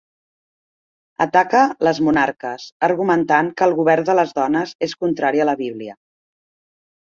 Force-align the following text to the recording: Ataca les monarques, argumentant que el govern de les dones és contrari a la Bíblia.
Ataca 1.25 1.59
les 1.87 1.99
monarques, 2.07 2.65
argumentant 2.87 3.51
que 3.61 3.67
el 3.67 3.77
govern 3.81 4.09
de 4.09 4.17
les 4.21 4.33
dones 4.41 4.75
és 4.89 4.97
contrari 5.05 5.45
a 5.45 5.49
la 5.51 5.55
Bíblia. 5.63 5.97